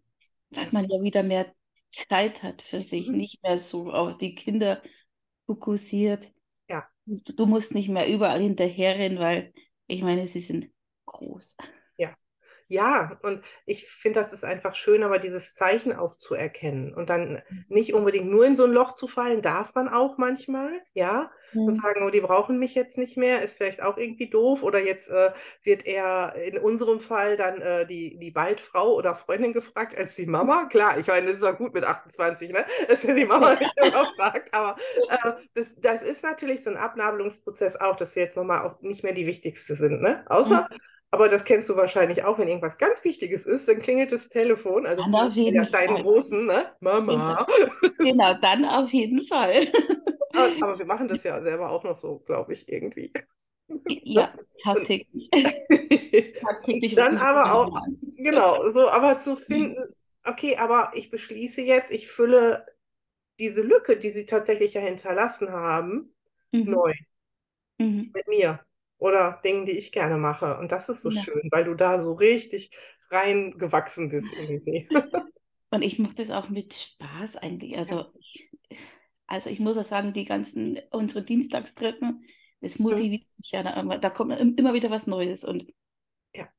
Weil 0.51 0.69
man 0.71 0.89
ja 0.89 1.01
wieder 1.01 1.23
mehr 1.23 1.53
Zeit 1.89 2.43
hat 2.43 2.61
für 2.61 2.83
sich, 2.83 3.11
Mhm. 3.11 3.13
nicht 3.13 3.41
mehr 3.43 3.57
so 3.59 3.91
auf 3.91 4.17
die 4.17 4.35
Kinder 4.35 4.81
fokussiert. 5.47 6.31
Ja. 6.69 6.89
Du 7.07 7.33
du 7.35 7.45
musst 7.47 7.73
nicht 7.73 7.89
mehr 7.89 8.09
überall 8.09 8.41
hinterherrennen, 8.41 9.19
weil 9.19 9.53
ich 9.87 10.01
meine, 10.03 10.27
sie 10.27 10.41
sind 10.41 10.71
groß. 11.07 11.57
Ja, 12.69 13.17
und 13.21 13.43
ich 13.65 13.87
finde, 13.89 14.19
das 14.19 14.33
ist 14.33 14.43
einfach 14.43 14.75
schön, 14.75 15.03
aber 15.03 15.19
dieses 15.19 15.55
Zeichen 15.55 15.93
auch 15.93 16.17
zu 16.17 16.33
erkennen 16.35 16.93
und 16.93 17.09
dann 17.09 17.41
nicht 17.69 17.93
unbedingt 17.93 18.27
nur 18.29 18.45
in 18.45 18.57
so 18.57 18.65
ein 18.65 18.71
Loch 18.71 18.95
zu 18.95 19.07
fallen, 19.07 19.41
darf 19.41 19.73
man 19.73 19.87
auch 19.87 20.17
manchmal, 20.17 20.81
ja, 20.93 21.31
und 21.63 21.75
Mhm. 21.75 21.81
sagen, 21.81 22.03
oh, 22.05 22.09
die 22.09 22.21
brauchen 22.21 22.59
mich 22.59 22.75
jetzt 22.75 22.97
nicht 22.97 23.17
mehr, 23.17 23.41
ist 23.41 23.57
vielleicht 23.57 23.81
auch 23.81 23.97
irgendwie 23.97 24.29
doof 24.29 24.63
oder 24.63 24.79
jetzt 24.85 25.09
äh, 25.09 25.31
wird 25.63 25.85
eher 25.85 26.33
in 26.35 26.57
unserem 26.57 27.01
Fall 27.01 27.35
dann 27.37 27.61
äh, 27.61 27.85
die, 27.85 28.17
die 28.19 28.31
Baldfrau 28.31 28.93
oder 28.95 29.15
Freundin 29.17 29.51
gefragt 29.53 29.97
als 29.97 30.15
die 30.15 30.25
Mama. 30.27 30.65
Klar, 30.65 30.97
ich 30.97 31.07
meine, 31.07 31.27
das 31.27 31.37
ist 31.37 31.43
auch 31.43 31.57
gut 31.57 31.73
mit 31.73 31.83
28, 31.83 32.51
ne, 32.51 32.65
dass 32.87 33.03
ja 33.03 33.13
die 33.13 33.25
Mama 33.25 33.55
nicht 33.55 33.77
immer 33.77 34.07
fragt, 34.15 34.53
aber 34.53 34.77
äh, 35.07 35.33
das, 35.55 35.67
das 35.77 36.01
ist 36.03 36.23
natürlich 36.23 36.63
so 36.63 36.69
ein 36.69 36.77
Abnabelungsprozess 36.77 37.75
auch, 37.77 37.95
dass 37.97 38.15
wir 38.15 38.23
jetzt 38.23 38.35
Mama 38.37 38.63
auch 38.63 38.81
nicht 38.81 39.03
mehr 39.03 39.13
die 39.13 39.27
Wichtigste 39.27 39.75
sind, 39.75 40.01
ne, 40.01 40.25
außer 40.29 40.67
Mhm. 40.67 40.87
Aber 41.11 41.29
das 41.29 41.43
kennst 41.45 41.69
du 41.69 41.75
wahrscheinlich 41.75 42.23
auch, 42.23 42.37
wenn 42.39 42.47
irgendwas 42.47 42.77
ganz 42.77 43.03
Wichtiges 43.03 43.45
ist, 43.45 43.67
dann 43.67 43.81
klingelt 43.81 44.11
das 44.11 44.29
Telefon, 44.29 44.85
also 44.85 45.03
Dann 45.05 45.31
jeden 45.31 45.55
der 45.55 45.69
kleinen 45.69 45.95
Fall. 45.95 46.03
Großen, 46.03 46.45
ne? 46.45 46.71
Mama. 46.81 47.45
Genau, 47.99 48.33
dann 48.41 48.65
auf 48.65 48.91
jeden 48.93 49.25
Fall. 49.27 49.71
Aber, 50.33 50.55
aber 50.61 50.79
wir 50.79 50.85
machen 50.85 51.07
das 51.07 51.23
ja 51.23 51.41
selber 51.41 51.69
auch 51.71 51.83
noch 51.83 51.97
so, 51.97 52.19
glaube 52.19 52.53
ich, 52.53 52.69
irgendwie. 52.69 53.11
Ja, 54.03 54.33
tagtäglich. 54.63 55.29
Tagtäglich 56.41 56.95
Dann 56.95 57.17
aber 57.17 57.53
auch, 57.53 57.81
genau, 58.15 58.69
so, 58.71 58.89
aber 58.89 59.17
zu 59.17 59.35
finden, 59.35 59.93
okay, 60.23 60.57
aber 60.57 60.91
ich 60.95 61.09
beschließe 61.09 61.61
jetzt, 61.61 61.91
ich 61.91 62.09
fülle 62.09 62.65
diese 63.39 63.61
Lücke, 63.63 63.97
die 63.97 64.09
sie 64.11 64.25
tatsächlich 64.25 64.73
ja 64.75 64.81
hinterlassen 64.81 65.51
haben, 65.51 66.13
Mhm. 66.53 66.63
neu 66.71 66.93
Mhm. 67.79 68.13
mit 68.13 68.27
mir 68.27 68.59
oder 68.97 69.39
Dingen, 69.43 69.65
die 69.65 69.73
ich 69.77 69.91
gerne 69.91 70.17
mache. 70.17 70.57
Und 70.57 70.71
das 70.71 70.89
ist 70.89 71.01
so 71.01 71.11
Ja. 71.11 71.25
schön, 71.25 71.49
weil 71.51 71.65
du 71.65 71.75
da 71.75 71.99
so 71.99 72.13
richtig 72.13 72.71
reingewachsen 73.11 74.09
bist 74.09 74.33
irgendwie. 74.33 74.89
Und 75.71 75.81
ich 75.81 75.99
mache 75.99 76.15
das 76.15 76.29
auch 76.31 76.49
mit 76.49 76.73
Spaß 76.73 77.37
eigentlich. 77.37 77.77
Also 77.77 78.11
ich, 78.19 78.49
also 79.27 79.49
ich 79.49 79.59
muss 79.59 79.77
auch 79.77 79.85
sagen, 79.85 80.13
die 80.13 80.25
ganzen, 80.25 80.79
unsere 80.91 81.23
Dienstagstreffen, 81.23 82.25
Es 82.61 82.79
Mhm. 82.89 83.03
motiviert 83.03 83.23
mich 83.37 83.51
ja, 83.51 83.63
da, 83.63 83.83
da 83.99 84.09
kommt 84.09 84.33
im- 84.39 84.55
immer 84.55 84.73
wieder 84.73 84.89
was 84.91 85.07
Neues 85.07 85.43
und 85.43 85.67
Ja. 86.33 86.51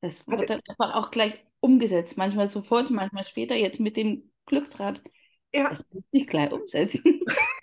das 0.00 0.26
Also, 0.28 0.44
wird 0.44 0.50
dann 0.50 0.60
einfach 0.68 0.94
auch 0.94 1.10
gleich 1.10 1.34
umgesetzt. 1.60 2.16
Manchmal 2.16 2.46
sofort, 2.46 2.90
manchmal 2.90 3.24
später. 3.26 3.54
Jetzt 3.54 3.80
mit 3.80 3.96
dem 3.96 4.30
Glücksrad, 4.46 5.02
ja, 5.52 5.70
das 5.70 5.84
muss 5.92 6.04
ich 6.12 6.26
gleich 6.28 6.52
umsetzen. 6.52 7.02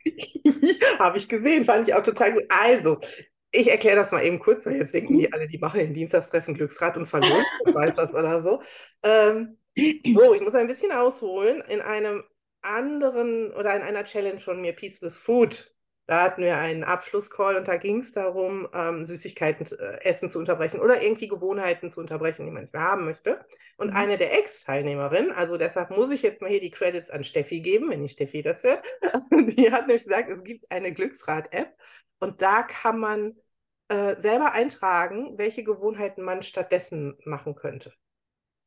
habe 0.99 1.17
ich 1.17 1.27
gesehen, 1.29 1.65
fand 1.65 1.87
ich 1.87 1.93
auch 1.93 2.03
total 2.03 2.33
gut. 2.33 2.43
Also, 2.49 2.99
ich 3.51 3.69
erkläre 3.69 3.97
das 3.97 4.11
mal 4.11 4.23
eben 4.25 4.39
kurz, 4.39 4.65
weil 4.65 4.75
jetzt 4.75 4.93
denken 4.93 5.17
die 5.17 5.31
alle, 5.33 5.47
die 5.47 5.57
machen 5.59 5.79
ein 5.81 5.93
Dienstagstreffen 5.93 6.53
Glücksrad 6.55 6.97
und 6.97 7.07
verloren, 7.07 7.45
ich 7.67 7.73
weiß 7.73 7.97
was 7.97 8.13
oder 8.13 8.43
so. 8.43 8.61
Ähm, 9.03 9.57
so, 10.13 10.33
ich 10.33 10.41
muss 10.41 10.55
ein 10.55 10.67
bisschen 10.67 10.91
ausholen. 10.91 11.61
In 11.61 11.81
einem 11.81 12.23
anderen 12.61 13.51
oder 13.53 13.75
in 13.75 13.81
einer 13.81 14.03
Challenge 14.05 14.39
von 14.39 14.61
mir, 14.61 14.73
Peace 14.73 15.01
with 15.01 15.17
Food, 15.17 15.73
da 16.07 16.23
hatten 16.23 16.41
wir 16.43 16.57
einen 16.57 16.83
Abschlusscall 16.83 17.55
und 17.57 17.67
da 17.67 17.77
ging 17.77 17.99
es 18.01 18.11
darum, 18.11 18.67
ähm, 18.73 19.05
Süßigkeiten 19.05 19.65
äh, 19.79 20.01
essen 20.03 20.29
zu 20.29 20.39
unterbrechen 20.39 20.79
oder 20.81 21.01
irgendwie 21.01 21.27
Gewohnheiten 21.27 21.91
zu 21.91 22.01
unterbrechen, 22.01 22.45
die 22.45 22.51
man 22.51 22.63
nicht 22.63 22.73
mehr 22.73 22.81
haben 22.83 23.05
möchte. 23.05 23.43
Und 23.77 23.89
Mhm. 23.89 23.95
eine 23.95 24.17
der 24.17 24.37
Ex-Teilnehmerinnen, 24.37 25.31
also 25.31 25.57
deshalb 25.57 25.89
muss 25.91 26.11
ich 26.11 26.21
jetzt 26.21 26.41
mal 26.41 26.49
hier 26.51 26.59
die 26.59 26.69
Credits 26.71 27.09
an 27.09 27.23
Steffi 27.23 27.61
geben, 27.61 27.89
wenn 27.89 28.03
die 28.03 28.09
Steffi 28.09 28.41
das 28.43 28.63
hört, 28.63 28.83
die 29.31 29.71
hat 29.71 29.87
nämlich 29.87 30.03
gesagt, 30.03 30.29
es 30.29 30.43
gibt 30.43 30.69
eine 30.71 30.93
Glücksrad-App 30.93 31.73
und 32.21 32.41
da 32.41 32.63
kann 32.63 32.99
man 32.99 33.35
äh, 33.89 34.19
selber 34.21 34.53
eintragen, 34.53 35.37
welche 35.37 35.63
Gewohnheiten 35.63 36.23
man 36.23 36.43
stattdessen 36.43 37.17
machen 37.25 37.55
könnte. 37.55 37.93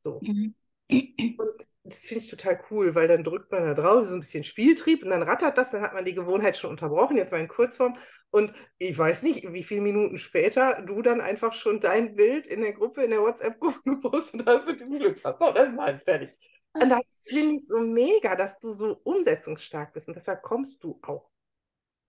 So. 0.02 0.20
Mhm. 0.22 0.54
Und 0.90 1.66
das 1.84 2.00
finde 2.00 2.24
ich 2.24 2.30
total 2.30 2.60
cool, 2.70 2.94
weil 2.94 3.08
dann 3.08 3.24
drückt 3.24 3.50
man 3.50 3.64
da 3.64 3.74
drauf, 3.74 4.04
so 4.06 4.14
ein 4.14 4.20
bisschen 4.20 4.44
Spieltrieb 4.44 5.02
und 5.02 5.10
dann 5.10 5.22
rattert 5.22 5.56
das, 5.56 5.70
dann 5.70 5.82
hat 5.82 5.94
man 5.94 6.04
die 6.04 6.14
Gewohnheit 6.14 6.58
schon 6.58 6.70
unterbrochen, 6.70 7.16
jetzt 7.16 7.32
mal 7.32 7.40
in 7.40 7.48
Kurzform. 7.48 7.94
Und 8.30 8.52
ich 8.78 8.98
weiß 8.98 9.22
nicht, 9.22 9.50
wie 9.52 9.62
viele 9.62 9.80
Minuten 9.80 10.18
später 10.18 10.82
du 10.82 11.00
dann 11.00 11.20
einfach 11.20 11.52
schon 11.54 11.80
dein 11.80 12.16
Bild 12.16 12.46
in 12.46 12.60
der 12.60 12.72
Gruppe, 12.72 13.04
in 13.04 13.10
der 13.10 13.22
WhatsApp-Gruppe 13.22 13.80
gepostet 13.84 14.44
hast 14.46 14.68
und 14.68 14.80
diesen 14.80 14.98
Glücksrad. 14.98 15.38
So, 15.38 15.52
das 15.52 15.76
war 15.76 15.90
jetzt 15.90 16.04
fertig. 16.04 16.30
Und 16.72 16.90
das 16.90 17.26
finde 17.28 17.54
ich 17.54 17.66
so 17.66 17.78
mega, 17.78 18.34
dass 18.34 18.58
du 18.58 18.72
so 18.72 19.00
umsetzungsstark 19.04 19.92
bist 19.92 20.08
und 20.08 20.16
deshalb 20.16 20.42
kommst 20.42 20.82
du 20.82 20.98
auch 21.02 21.30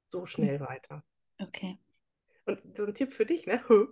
so 0.10 0.26
schnell 0.26 0.60
weiter. 0.60 1.04
Okay. 1.42 1.78
Und 2.46 2.60
so 2.78 2.86
ein 2.86 2.94
Tipp 2.94 3.14
für 3.14 3.26
dich, 3.26 3.48
ne? 3.48 3.64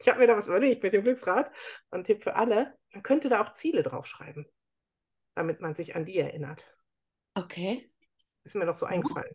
Ich 0.00 0.08
habe 0.08 0.20
mir 0.20 0.26
da 0.26 0.36
was 0.36 0.48
überlegt 0.48 0.82
mit 0.82 0.92
dem 0.92 1.02
Glücksrad. 1.02 1.50
Und 1.90 2.00
ein 2.00 2.04
Tipp 2.04 2.22
für 2.22 2.34
alle, 2.36 2.74
man 2.92 3.02
könnte 3.02 3.28
da 3.28 3.42
auch 3.42 3.54
Ziele 3.54 3.82
draufschreiben, 3.82 4.46
damit 5.34 5.60
man 5.60 5.74
sich 5.74 5.96
an 5.96 6.04
die 6.06 6.18
erinnert. 6.18 6.64
Okay. 7.36 7.90
Ist 8.44 8.54
mir 8.56 8.66
noch 8.66 8.76
so 8.76 8.86
eingefallen. 8.86 9.34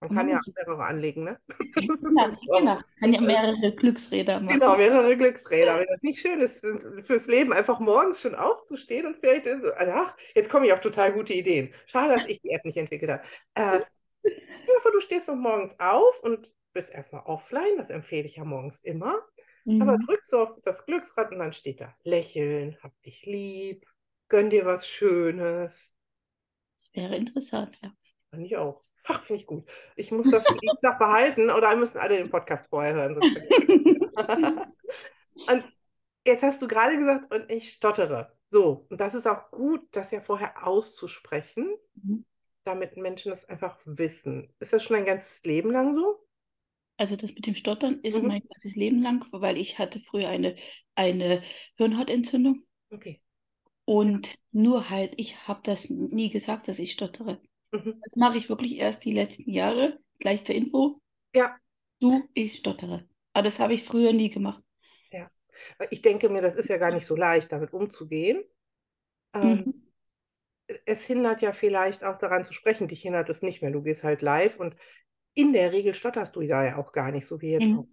Man 0.00 0.10
kann 0.14 0.26
Mhm. 0.26 0.32
ja 0.32 0.40
mehrere 0.54 0.84
anlegen, 0.84 1.24
ne? 1.24 1.40
Ist 1.76 2.04
Ja, 2.16 2.36
genau. 2.58 2.78
Kann 3.00 3.12
ja 3.14 3.20
mehrere 3.20 3.74
Glücksräder 3.74 4.40
machen. 4.40 4.60
Genau, 4.60 4.76
mehrere 4.76 5.16
Glücksräder. 5.16 5.78
Wenn 5.80 5.86
das 5.88 6.02
nicht 6.02 6.20
schön 6.20 6.40
ist 6.40 6.60
für, 6.60 7.02
fürs 7.04 7.26
Leben, 7.26 7.52
einfach 7.52 7.80
morgens 7.80 8.20
schon 8.20 8.34
aufzustehen 8.36 9.06
und 9.06 9.16
vielleicht, 9.18 9.44
so, 9.46 9.72
also, 9.72 9.92
ach, 9.92 10.16
jetzt 10.34 10.50
kommen 10.50 10.66
ja 10.66 10.76
auch 10.76 10.80
total 10.80 11.12
gute 11.12 11.32
Ideen. 11.32 11.74
Schade, 11.86 12.14
dass 12.14 12.26
ich 12.26 12.40
die 12.42 12.50
App 12.50 12.64
nicht 12.64 12.76
entwickelt 12.76 13.10
habe. 13.10 13.22
Äh, 13.54 13.80
vor, 14.82 14.92
du 14.92 15.00
stehst 15.00 15.26
so 15.26 15.34
morgens 15.34 15.78
auf 15.80 16.22
und 16.22 16.50
bist 16.72 16.90
erstmal 16.90 17.22
offline, 17.24 17.76
das 17.76 17.90
empfehle 17.90 18.26
ich 18.26 18.36
ja 18.36 18.44
morgens 18.44 18.80
immer. 18.80 19.22
Aber 19.80 19.96
Mhm. 19.96 20.06
drückst 20.06 20.30
so 20.30 20.40
auf 20.42 20.56
das 20.64 20.86
Glücksrad 20.86 21.30
und 21.32 21.38
dann 21.38 21.52
steht 21.52 21.80
da, 21.80 21.94
lächeln, 22.02 22.76
hab 22.82 22.92
dich 23.02 23.24
lieb, 23.26 23.86
gönn 24.28 24.50
dir 24.50 24.66
was 24.66 24.86
Schönes. 24.88 25.92
Das 26.76 26.90
wäre 26.94 27.16
interessant, 27.16 27.78
ja. 27.82 27.92
Fand 28.30 28.44
ich 28.44 28.56
auch. 28.56 28.84
Ach, 29.04 29.24
finde 29.24 29.40
ich 29.40 29.46
gut. 29.46 29.68
Ich 29.96 30.10
muss 30.12 30.30
das 30.30 30.46
für 30.46 30.54
Dienstag 30.58 30.98
behalten 30.98 31.50
oder 31.50 31.74
müssen 31.76 31.98
alle 31.98 32.18
den 32.18 32.30
Podcast 32.30 32.68
vorher 32.68 32.94
hören. 32.94 33.18
Und 35.48 35.64
jetzt 36.26 36.42
hast 36.42 36.60
du 36.60 36.68
gerade 36.68 36.98
gesagt, 36.98 37.32
und 37.32 37.50
ich 37.50 37.72
stottere. 37.72 38.32
So, 38.50 38.86
und 38.90 39.00
das 39.00 39.14
ist 39.14 39.26
auch 39.26 39.50
gut, 39.50 39.86
das 39.92 40.10
ja 40.10 40.20
vorher 40.20 40.66
auszusprechen, 40.66 41.74
Mhm. 41.96 42.24
Damit 42.68 42.96
Menschen 42.96 43.30
das 43.30 43.46
einfach 43.46 43.78
wissen. 43.84 44.52
Ist 44.60 44.72
das 44.72 44.84
schon 44.84 44.96
ein 44.96 45.06
ganzes 45.06 45.42
Leben 45.44 45.72
lang 45.72 45.96
so? 45.96 46.20
Also 46.96 47.16
das 47.16 47.34
mit 47.34 47.46
dem 47.46 47.54
Stottern 47.56 48.00
ist 48.02 48.22
Mhm. 48.22 48.28
mein 48.28 48.42
ganzes 48.48 48.74
Leben 48.76 49.02
lang, 49.02 49.24
weil 49.32 49.56
ich 49.56 49.78
hatte 49.78 50.00
früher 50.00 50.28
eine, 50.28 50.54
eine 50.96 51.42
Hirnhautentzündung 51.76 52.64
Okay. 52.92 53.20
und 53.84 54.36
nur 54.52 54.88
halt, 54.90 55.14
ich 55.16 55.48
habe 55.48 55.60
das 55.64 55.88
nie 55.90 56.30
gesagt, 56.30 56.68
dass 56.68 56.78
ich 56.78 56.92
stottere. 56.92 57.40
Mhm. 57.72 58.02
Das 58.02 58.16
mache 58.16 58.38
ich 58.38 58.48
wirklich 58.48 58.76
erst 58.76 59.04
die 59.04 59.12
letzten 59.14 59.50
Jahre. 59.50 60.00
Gleich 60.20 60.44
zur 60.44 60.54
Info. 60.56 61.00
Ja. 61.34 61.58
Du, 62.00 62.28
ich 62.34 62.56
stottere. 62.58 63.08
Aber 63.34 63.44
das 63.44 63.60
habe 63.60 63.72
ich 63.74 63.84
früher 63.84 64.12
nie 64.12 64.30
gemacht. 64.30 64.62
Weil 65.78 65.88
Ich 65.90 66.02
denke 66.02 66.28
mir, 66.28 66.42
das 66.42 66.56
ist 66.56 66.68
ja 66.68 66.76
gar 66.78 66.92
nicht 66.92 67.06
so 67.06 67.16
leicht, 67.16 67.52
damit 67.52 67.72
umzugehen. 67.72 68.44
Ähm, 69.34 69.64
Mhm. 69.64 69.87
Es 70.86 71.04
hindert 71.06 71.42
ja 71.42 71.52
vielleicht 71.52 72.04
auch 72.04 72.18
daran 72.18 72.44
zu 72.44 72.52
sprechen. 72.52 72.88
Dich 72.88 73.02
hindert 73.02 73.28
es 73.30 73.42
nicht 73.42 73.62
mehr. 73.62 73.70
Du 73.70 73.82
gehst 73.82 74.04
halt 74.04 74.22
live 74.22 74.58
und 74.60 74.76
in 75.34 75.52
der 75.52 75.72
Regel 75.72 75.94
stotterst 75.94 76.36
du 76.36 76.42
da 76.46 76.64
ja 76.66 76.76
auch 76.78 76.92
gar 76.92 77.12
nicht, 77.12 77.26
so 77.26 77.40
wie 77.40 77.50
jetzt 77.52 77.70
Mhm. 77.70 77.76
auch. 77.76 77.88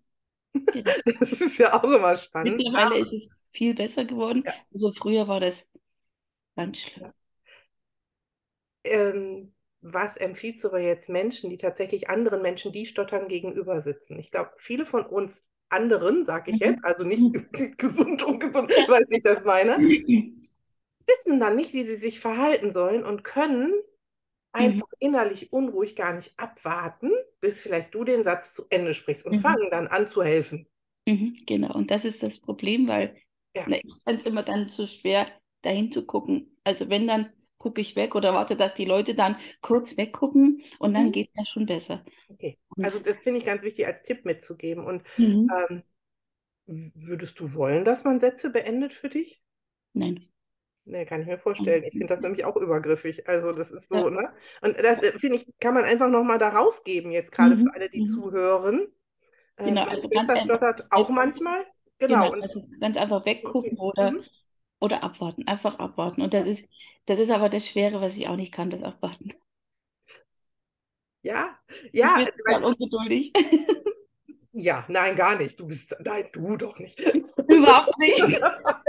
Genau. 0.72 0.96
Das 1.20 1.42
ist 1.42 1.58
ja 1.58 1.74
auch 1.74 1.84
immer 1.84 2.16
spannend. 2.18 2.66
Mittlerweile 2.66 2.98
ist 3.00 3.14
es 3.14 3.30
viel 3.54 3.76
besser 3.76 4.06
geworden. 4.06 4.46
Ja. 4.46 4.54
Also 4.74 4.92
früher 4.94 5.28
war 5.28 5.40
das 5.40 5.68
ganz 6.56 6.80
schlimm. 6.82 7.14
Ähm, 8.84 9.54
was 9.82 10.18
empfiehlst 10.18 10.64
du 10.64 10.70
aber 10.70 10.80
jetzt 10.80 11.10
Menschen, 11.10 11.50
die 11.50 11.58
tatsächlich 11.58 12.10
anderen 12.10 12.42
Menschen, 12.42 12.72
die 12.72 12.86
stottern, 12.86 13.28
gegenüber 13.28 13.82
sitzen? 13.82 14.20
Ich 14.20 14.32
glaube, 14.32 14.52
viele 14.58 14.86
von 14.86 15.06
uns 15.06 15.44
anderen, 15.70 16.26
sage 16.26 16.52
ich 16.52 16.60
Mhm. 16.60 16.60
jetzt, 16.60 16.84
also 16.86 17.04
nicht 17.04 17.32
gesund, 17.78 18.24
ungesund, 18.24 18.72
weiß 18.88 19.12
ich 19.12 19.24
das 19.24 19.44
meine, 19.46 19.84
wissen 21.08 21.40
dann 21.40 21.56
nicht, 21.56 21.74
wie 21.74 21.86
sie 21.86 21.98
sich 21.98 22.20
verhalten 22.20 22.72
sollen 22.72 23.04
und 23.06 23.24
können 23.24 23.74
einfach 24.54 24.88
innerlich 25.00 25.54
unruhig 25.54 25.96
gar 25.96 26.14
nicht 26.14 26.34
abwarten, 26.40 27.12
bis 27.42 27.62
vielleicht 27.62 27.94
du 27.96 28.04
den 28.06 28.24
Satz 28.26 28.54
zu 28.56 28.66
Ende 28.70 28.94
sprichst 28.96 29.26
und 29.26 29.36
Mhm. 29.36 29.40
fangen 29.40 29.70
dann 29.72 29.88
an 29.88 30.08
zu 30.08 30.24
helfen. 30.24 30.68
Mhm, 31.08 31.44
genau, 31.46 31.74
und 31.76 31.92
das 31.92 32.06
ist 32.06 32.24
das 32.24 32.40
Problem, 32.40 32.88
weil 32.88 33.16
Ja. 33.54 33.66
na, 33.66 33.78
ich 33.78 33.94
fand 34.04 34.20
es 34.20 34.26
immer 34.26 34.44
dann 34.44 34.70
so 34.70 34.86
schwer, 34.88 35.28
dahin 35.62 35.92
zu 35.92 36.06
gucken. 36.06 36.58
Also 36.64 36.90
wenn, 36.90 37.08
dann 37.08 37.32
gucke 37.58 37.82
ich 37.82 37.96
weg 37.96 38.16
oder 38.16 38.34
warte, 38.34 38.56
dass 38.56 38.74
die 38.76 38.86
Leute 38.86 39.16
dann 39.16 39.38
kurz 39.62 39.98
weggucken 39.98 40.64
und 40.80 40.94
dann 40.94 41.12
Mhm. 41.12 41.12
geht 41.12 41.30
es 41.30 41.36
ja 41.36 41.46
schon 41.46 41.66
besser. 41.66 42.04
Okay, 42.30 42.58
also 42.82 43.00
das 43.00 43.20
finde 43.22 43.40
ich 43.40 43.46
ganz 43.46 43.64
wichtig 43.64 43.86
als 43.88 44.04
Tipp 44.04 44.26
mitzugeben. 44.26 44.86
Und 44.86 45.04
Mhm. 45.18 45.66
ähm, 45.70 45.84
würdest 46.68 47.40
du 47.40 47.54
wollen, 47.56 47.86
dass 47.86 48.04
man 48.06 48.20
Sätze 48.20 48.52
beendet 48.52 48.94
für 48.94 49.10
dich? 49.10 49.42
Nein. 49.94 50.30
Nee, 50.88 51.06
kann 51.06 51.22
ich 51.22 51.28
mir 51.28 51.40
vorstellen. 51.40 51.84
Ich 51.84 51.98
finde 51.98 52.14
das 52.14 52.22
nämlich 52.22 52.46
auch 52.46 52.56
übergriffig. 52.56 53.28
Also 53.28 53.52
das 53.54 53.72
ist 53.72 53.90
so, 53.90 53.96
Ja. 53.96 54.10
ne? 54.10 54.32
Und 54.62 54.78
das, 54.78 55.02
äh, 55.02 55.18
finde 55.18 55.38
ich, 55.38 55.48
kann 55.60 55.74
man 55.74 55.84
einfach 55.84 56.10
nochmal 56.10 56.38
da 56.38 56.50
rausgeben, 56.50 57.12
jetzt 57.12 57.32
gerade 57.32 57.56
Mhm, 57.56 57.64
für 57.64 57.74
alle, 57.74 57.90
die 57.90 58.02
mhm. 58.02 58.06
zuhören. 58.06 58.88
Ähm, 59.58 59.66
Genau, 59.68 59.86
also 59.88 60.10
ganz 60.10 60.30
einfach 60.30 60.46
stottert 60.46 60.86
auch 60.92 61.10
manchmal. 61.10 61.66
Genau. 62.00 62.30
Genau, 62.30 62.42
also 62.42 62.68
ganz 62.80 62.98
einfach 62.98 63.26
weggucken 63.26 63.78
okay. 63.78 63.78
oder, 63.80 64.12
Mhm. 64.12 64.24
oder 64.80 65.04
abwarten, 65.04 65.48
einfach 65.48 65.80
abwarten. 65.80 66.22
Und 66.22 66.34
das 66.34 66.46
ist, 66.48 66.66
das 67.08 67.20
ist 67.20 67.32
aber 67.32 67.50
das 67.50 67.68
Schwere, 67.68 68.02
was 68.02 68.16
ich 68.18 68.28
auch 68.28 68.36
nicht 68.38 68.54
kann, 68.54 68.70
das 68.70 68.84
Abwarten. 68.84 69.34
Ja, 71.24 71.58
ja, 71.94 72.20
Ich 72.20 72.32
bin 72.46 72.46
weil, 72.46 72.64
ungeduldig. 72.64 73.32
ja, 74.54 74.86
nein, 74.88 75.16
gar 75.16 75.38
nicht. 75.38 75.60
Du 75.60 75.68
bist, 75.68 75.96
nein, 76.04 76.26
du 76.34 76.58
doch 76.58 76.80
nicht. 76.80 77.00
Überhaupt 77.48 77.98
nicht. 78.00 78.24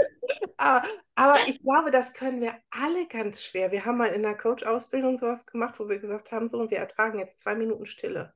Ah, 0.57 0.83
Aber 1.15 1.37
ich 1.47 1.61
glaube, 1.61 1.89
das 1.91 2.13
können 2.13 2.41
wir 2.41 2.53
alle 2.71 3.07
ganz 3.07 3.43
schwer. 3.43 3.71
Wir 3.71 3.85
haben 3.85 3.97
mal 3.97 4.07
in 4.13 4.21
der 4.23 4.35
Coach-Ausbildung 4.37 5.17
sowas 5.17 5.45
gemacht, 5.47 5.79
wo 5.79 5.87
wir 5.89 5.99
gesagt 5.99 6.31
haben, 6.31 6.47
so, 6.47 6.59
und 6.59 6.69
wir 6.71 6.77
ertragen 6.79 7.19
jetzt 7.19 7.39
zwei 7.39 7.55
Minuten 7.55 7.85
Stille. 7.87 8.33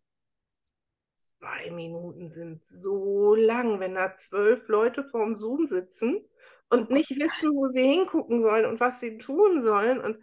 Zwei 1.18 1.72
Minuten 1.72 2.30
sind 2.30 2.64
so 2.64 3.34
lang, 3.36 3.80
wenn 3.80 3.96
da 3.96 4.14
zwölf 4.16 4.68
Leute 4.68 5.04
vorm 5.04 5.36
Zoom 5.36 5.68
sitzen 5.68 6.22
und 6.70 6.90
nicht 6.92 7.10
wissen, 7.12 7.56
wo 7.56 7.68
sie 7.68 7.84
hingucken 7.84 8.42
sollen 8.42 8.66
und 8.66 8.80
was 8.80 9.00
sie 9.00 9.18
tun 9.18 9.64
sollen. 9.64 10.00
Und, 10.02 10.18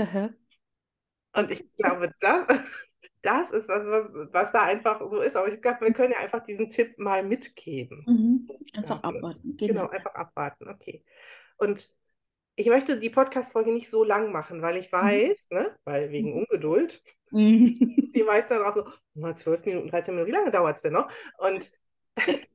Aha. 0.00 0.32
und 1.32 1.50
ich 1.50 1.64
glaube, 1.76 2.12
das, 2.20 2.46
das 3.22 3.50
ist 3.52 3.68
was, 3.68 3.86
was, 3.86 4.12
was 4.32 4.52
da 4.52 4.62
einfach 4.64 5.00
so 5.10 5.20
ist. 5.20 5.36
Aber 5.36 5.52
ich 5.52 5.60
glaube, 5.62 5.80
wir 5.82 5.92
können 5.92 6.12
ja 6.12 6.18
einfach 6.18 6.44
diesen 6.44 6.70
Tipp 6.70 6.98
mal 6.98 7.22
mitgeben. 7.22 8.04
Mhm. 8.06 8.48
Einfach 8.74 9.02
Ja, 9.02 9.08
abwarten, 9.10 9.56
Genau, 9.56 9.86
genau. 9.86 9.88
einfach 9.88 10.14
abwarten, 10.14 10.68
okay. 10.68 11.04
Und 11.56 11.92
ich 12.56 12.66
möchte 12.68 12.98
die 13.00 13.10
Podcast-Folge 13.10 13.72
nicht 13.72 13.90
so 13.90 14.04
lang 14.04 14.32
machen, 14.32 14.62
weil 14.62 14.76
ich 14.76 14.92
weiß, 14.92 15.48
ne, 15.50 15.76
weil 15.84 16.10
wegen 16.10 16.34
Ungeduld, 16.34 17.02
Mhm. 17.30 18.12
die 18.14 18.22
meisten 18.24 18.54
dann 18.54 18.64
auch 18.64 18.76
so, 18.76 18.86
mal 19.14 19.36
12 19.36 19.64
Minuten, 19.64 19.88
13 19.88 20.14
Minuten, 20.14 20.28
wie 20.32 20.36
lange 20.36 20.50
dauert 20.50 20.76
es 20.76 20.82
denn 20.82 20.92
noch? 20.92 21.10
Und 21.38 21.72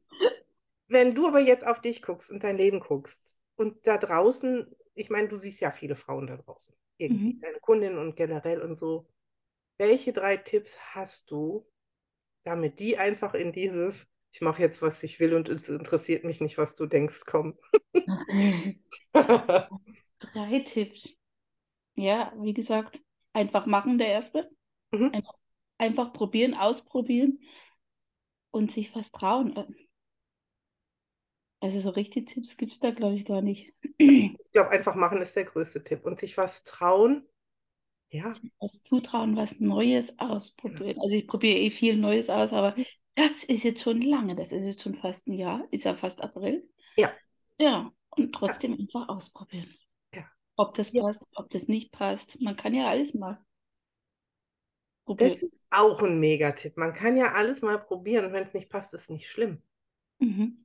wenn 0.87 1.15
du 1.15 1.27
aber 1.27 1.39
jetzt 1.39 1.65
auf 1.65 1.81
dich 1.81 2.01
guckst 2.01 2.31
und 2.31 2.43
dein 2.43 2.57
Leben 2.57 2.79
guckst 2.79 3.35
und 3.55 3.85
da 3.87 3.97
draußen, 3.97 4.67
ich 4.95 5.09
meine, 5.09 5.27
du 5.27 5.37
siehst 5.37 5.61
ja 5.61 5.71
viele 5.71 5.95
Frauen 5.95 6.27
da 6.27 6.37
draußen, 6.37 6.75
irgendwie, 6.97 7.33
Mhm. 7.33 7.41
deine 7.41 7.59
Kundinnen 7.59 7.97
und 7.97 8.15
generell 8.15 8.61
und 8.61 8.79
so, 8.79 9.07
welche 9.77 10.13
drei 10.13 10.37
Tipps 10.37 10.77
hast 10.93 11.31
du, 11.31 11.65
damit 12.43 12.79
die 12.79 12.97
einfach 12.97 13.33
in 13.33 13.51
dieses, 13.51 14.07
ich 14.31 14.41
mache 14.41 14.61
jetzt, 14.61 14.81
was 14.81 15.03
ich 15.03 15.19
will 15.19 15.33
und 15.33 15.49
es 15.49 15.69
interessiert 15.69 16.23
mich 16.23 16.41
nicht, 16.41 16.57
was 16.57 16.75
du 16.75 16.85
denkst, 16.85 17.25
kommen. 17.25 17.57
Drei 20.19 20.59
Tipps. 20.65 21.15
Ja, 21.95 22.33
wie 22.37 22.53
gesagt, 22.53 23.01
einfach 23.33 23.65
machen, 23.65 23.97
der 23.97 24.07
erste. 24.07 24.49
Mhm. 24.91 25.11
Einfach, 25.13 25.33
einfach 25.77 26.13
probieren, 26.13 26.53
ausprobieren 26.53 27.39
und 28.51 28.71
sich 28.71 28.95
was 28.95 29.11
trauen. 29.11 29.55
Also 31.59 31.79
so 31.79 31.89
richtig 31.89 32.27
Tipps 32.27 32.57
gibt 32.57 32.73
es 32.73 32.79
da, 32.79 32.91
glaube 32.91 33.15
ich, 33.15 33.25
gar 33.25 33.41
nicht. 33.41 33.73
Ich 33.97 34.37
glaube, 34.51 34.69
einfach 34.69 34.95
machen 34.95 35.21
ist 35.21 35.35
der 35.35 35.45
größte 35.45 35.83
Tipp. 35.83 36.05
Und 36.05 36.19
sich 36.19 36.37
was 36.37 36.63
trauen, 36.63 37.27
ja, 38.09 38.31
was 38.59 38.81
zutrauen, 38.83 39.35
was 39.35 39.59
Neues 39.59 40.17
ausprobieren. 40.19 40.99
Also 41.01 41.15
ich 41.15 41.27
probiere 41.27 41.57
eh 41.59 41.71
viel 41.71 41.97
Neues 41.97 42.29
aus, 42.29 42.53
aber 42.53 42.75
das 43.15 43.43
ist 43.43 43.63
jetzt 43.63 43.81
schon 43.83 44.01
lange, 44.01 44.35
das 44.35 44.51
ist 44.51 44.63
jetzt 44.65 44.81
schon 44.81 44.95
fast 44.95 45.27
ein 45.27 45.33
Jahr, 45.33 45.67
ist 45.71 45.85
ja 45.85 45.95
fast 45.95 46.21
April. 46.21 46.67
Ja. 46.97 47.17
Ja, 47.59 47.91
und 48.11 48.33
trotzdem 48.35 48.73
einfach 48.73 49.09
ausprobieren. 49.09 49.73
Ja. 50.13 50.25
Ob 50.57 50.75
das 50.75 50.91
Ja. 50.93 51.03
passt, 51.03 51.25
ob 51.35 51.49
das 51.51 51.67
nicht 51.67 51.91
passt. 51.91 52.41
Man 52.41 52.55
kann 52.57 52.73
ja 52.73 52.87
alles 52.89 53.13
mal 53.13 53.39
probieren. 55.05 55.39
das 55.39 55.43
ist 55.43 55.63
auch 55.69 56.01
ein 56.01 56.19
Megatipp. 56.19 56.75
Man 56.77 56.93
kann 56.93 57.17
ja 57.17 57.33
alles 57.33 57.61
mal 57.61 57.77
probieren 57.77 58.25
und 58.25 58.33
wenn 58.33 58.43
es 58.45 58.53
nicht 58.55 58.69
passt, 58.69 58.93
ist 58.95 59.03
es 59.03 59.09
nicht 59.09 59.29
schlimm. 59.29 59.61
Mhm. 60.19 60.57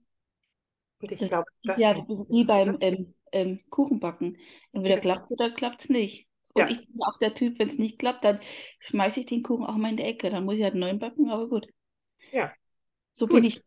Und 1.01 1.13
ich 1.13 1.21
Das 1.21 1.29
glaube, 1.29 1.51
ist 1.63 1.69
das 1.69 1.79
ja 1.79 1.95
hilft 1.95 2.09
wie 2.31 2.45
beim 2.45 2.77
ähm, 2.81 3.15
ähm, 3.33 3.61
Kuchenbacken. 3.71 4.39
Entweder 4.73 4.97
Ja. 4.97 5.01
klappt 5.01 5.31
es 5.31 5.39
oder 5.39 5.51
klappt 5.51 5.83
es 5.83 5.89
nicht. 5.91 6.29
Und 6.55 6.61
Ja. 6.63 6.69
ich 6.69 6.87
bin 6.87 7.03
auch 7.03 7.19
der 7.19 7.35
Typ, 7.35 7.59
wenn 7.59 7.69
es 7.69 7.79
nicht 7.79 7.99
klappt, 7.99 8.25
dann 8.25 8.41
schmeiße 8.81 9.21
ich 9.21 9.27
den 9.27 9.43
Kuchen 9.43 9.65
auch 9.65 9.77
mal 9.77 9.91
in 9.91 9.97
die 9.97 10.03
Ecke. 10.03 10.31
Dann 10.31 10.45
muss 10.45 10.57
ich 10.57 10.63
halt 10.63 10.73
einen 10.75 10.81
neuen 10.81 10.99
backen, 10.99 11.31
aber 11.31 11.49
gut. 11.49 11.67
Ja. 12.31 12.53
So 13.13 13.27
Gut. 13.27 13.37
bin 13.37 13.45
ich. 13.45 13.63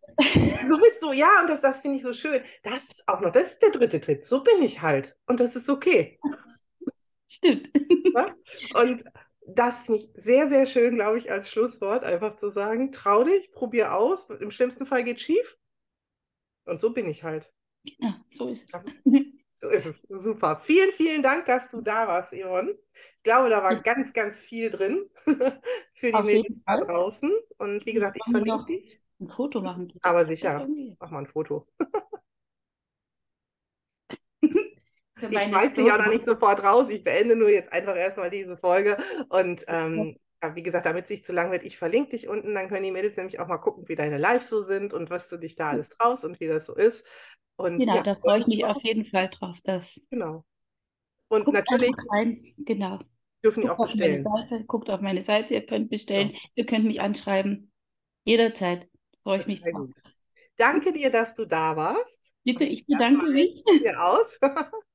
So 0.67 0.77
bist 0.79 1.03
du, 1.03 1.11
ja, 1.13 1.29
und 1.41 1.47
das, 1.47 1.61
das 1.61 1.81
finde 1.81 1.97
ich 1.97 2.03
so 2.03 2.13
schön. 2.13 2.41
Das 2.63 2.89
ist 2.89 3.07
auch 3.07 3.21
noch, 3.21 3.31
das 3.31 3.53
ist 3.53 3.61
der 3.61 3.71
dritte 3.71 3.99
Tipp. 4.01 4.25
So 4.25 4.43
bin 4.43 4.61
ich 4.63 4.81
halt. 4.81 5.15
Und 5.27 5.39
das 5.39 5.55
ist 5.55 5.69
okay. 5.69 6.19
Stimmt. 7.27 7.69
Ne? 7.73 8.35
Und 8.73 9.03
das 9.47 9.81
finde 9.81 10.01
ich 10.01 10.09
sehr, 10.23 10.49
sehr 10.49 10.65
schön, 10.65 10.95
glaube 10.95 11.19
ich, 11.19 11.31
als 11.31 11.49
Schlusswort, 11.51 12.03
einfach 12.03 12.35
zu 12.35 12.49
sagen, 12.49 12.91
trau 12.91 13.23
dich, 13.23 13.51
probier 13.51 13.93
aus. 13.93 14.27
Im 14.29 14.51
schlimmsten 14.51 14.85
Fall 14.85 15.03
geht 15.03 15.21
schief. 15.21 15.57
Und 16.65 16.79
so 16.79 16.91
bin 16.91 17.07
ich 17.07 17.23
halt. 17.23 17.51
Genau, 17.83 18.13
so 18.29 18.47
ist 18.49 18.63
es. 18.63 18.71
Ja. 18.71 18.83
So 19.65 19.71
ist 19.71 19.85
es. 19.87 20.01
Super. 20.09 20.61
Vielen, 20.63 20.91
vielen 20.93 21.23
Dank, 21.23 21.45
dass 21.45 21.69
du 21.71 21.81
da 21.81 22.07
warst, 22.07 22.33
Yvonne. 22.33 22.71
Ich 23.17 23.23
glaube, 23.23 23.49
da 23.49 23.63
war 23.63 23.75
ganz, 23.77 24.13
ganz 24.13 24.39
viel 24.39 24.69
drin 24.69 25.09
für 25.95 26.07
die 26.07 26.13
Auf 26.13 26.23
Mädels 26.23 26.59
da 26.65 26.77
draußen. 26.77 27.31
Und 27.57 27.83
wie 27.85 27.93
gesagt, 27.93 28.17
ich 28.17 28.23
verlinke 28.23 28.49
noch 28.49 28.65
dich. 28.67 29.01
ein 29.19 29.27
Foto 29.27 29.61
machen. 29.61 29.91
Aber 30.03 30.25
sicher, 30.25 30.67
mach 30.99 31.09
mal 31.09 31.19
ein 31.19 31.27
Foto. 31.27 31.67
Ich 35.17 35.29
meine 35.29 35.49
schmeiß 35.49 35.73
dich 35.73 35.89
auch 35.91 35.97
noch 35.97 36.09
nicht 36.09 36.25
sofort 36.25 36.61
raus. 36.61 36.89
Ich 36.89 37.03
beende 37.03 37.37
nur 37.37 37.49
jetzt 37.49 37.71
einfach 37.71 37.95
erstmal 37.95 38.29
diese 38.29 38.57
Folge. 38.57 38.97
Und 39.29 39.63
ähm, 39.67 40.17
wie 40.53 40.61
gesagt, 40.61 40.85
damit 40.85 41.05
es 41.05 41.09
nicht 41.09 41.25
zu 41.25 41.33
lang 41.33 41.51
wird, 41.51 41.63
ich 41.63 41.77
verlinke 41.77 42.11
dich 42.11 42.27
unten. 42.27 42.53
Dann 42.53 42.67
können 42.67 42.83
die 42.83 42.91
Mädels 42.91 43.17
nämlich 43.17 43.39
auch 43.39 43.47
mal 43.47 43.57
gucken, 43.57 43.87
wie 43.87 43.95
deine 43.95 44.17
Lives 44.19 44.49
so 44.49 44.61
sind 44.61 44.93
und 44.93 45.09
was 45.09 45.27
du 45.29 45.37
dich 45.37 45.55
da 45.55 45.71
alles 45.71 45.89
traust 45.89 46.23
und 46.23 46.39
wie 46.39 46.47
das 46.47 46.65
so 46.67 46.75
ist. 46.75 47.05
Und 47.55 47.79
Genau, 47.79 47.95
ja, 47.95 48.03
da 48.03 48.15
freue 48.15 48.41
ich 48.41 48.47
mich 48.47 48.65
auf 48.65 48.83
jeden 48.83 49.05
Fall 49.05 49.29
drauf. 49.29 49.57
Das. 49.63 49.99
Genau. 50.11 50.45
Und 51.29 51.45
Guckt 51.45 51.57
natürlich 51.57 51.95
rein. 52.11 52.53
Genau. 52.57 52.99
dürfen 53.43 53.61
die 53.61 53.67
Guckt 53.67 53.79
auch 53.79 53.85
auf 53.85 53.95
meine 53.95 54.17
bestellen. 54.17 54.23
Seite, 54.49 54.63
guckt 54.65 54.89
auf 54.89 55.01
meine 55.01 55.21
Seite, 55.23 55.53
ihr 55.53 55.65
könnt 55.65 55.89
bestellen, 55.89 56.35
ihr 56.53 56.65
könnt 56.65 56.85
mich 56.85 57.01
anschreiben. 57.01 57.71
Jederzeit 58.25 58.87
freue 59.23 59.39
ich 59.41 59.47
mich 59.47 59.61
Sehr 59.61 59.71
drauf. 59.71 59.87
gut. 59.87 59.95
Danke 60.57 60.93
dir, 60.93 61.11
dass 61.11 61.33
du 61.33 61.45
da 61.45 61.75
warst. 61.75 62.33
Bitte, 62.43 62.63
ich 62.63 62.85
bedanke 62.85 63.25
mich. 63.31 63.63
aus. 63.97 64.39